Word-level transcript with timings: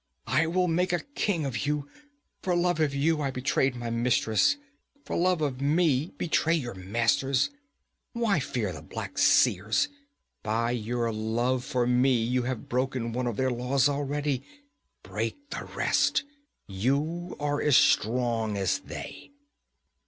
'I 0.25 0.47
will 0.47 0.67
make 0.67 0.91
a 0.91 1.01
king 1.13 1.45
of 1.45 1.67
you! 1.67 1.87
For 2.41 2.55
love 2.55 2.79
of 2.79 2.95
you 2.95 3.21
I 3.21 3.29
betrayed 3.29 3.75
my 3.75 3.91
mistress; 3.91 4.57
for 5.05 5.15
love 5.15 5.41
of 5.41 5.61
me 5.61 6.11
betray 6.17 6.55
your 6.55 6.73
masters! 6.73 7.51
Why 8.13 8.39
fear 8.39 8.73
the 8.73 8.81
Black 8.81 9.19
Seers? 9.19 9.89
By 10.41 10.71
your 10.71 11.13
love 11.13 11.63
for 11.63 11.85
me 11.85 12.15
you 12.15 12.41
have 12.41 12.67
broken 12.67 13.13
one 13.13 13.27
of 13.27 13.37
their 13.37 13.51
laws 13.51 13.87
already! 13.87 14.43
Break 15.03 15.51
the 15.51 15.65
rest! 15.65 16.23
You 16.65 17.35
are 17.39 17.61
as 17.61 17.77
strong 17.77 18.57
as 18.57 18.79
they!' 18.79 19.29